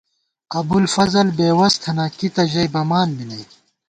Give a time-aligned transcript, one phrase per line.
[0.59, 3.43] ابُوالفضل بے وس تھنہ، کی تہ ژَئی بَمان بی نئ